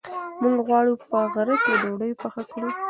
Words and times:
موږ 0.41 0.57
غواړو 0.67 0.93
چې 1.01 1.05
په 1.11 1.19
غره 1.33 1.55
کې 1.63 1.73
ډوډۍ 1.81 2.11
پخه 2.21 2.43
کړو. 2.51 2.69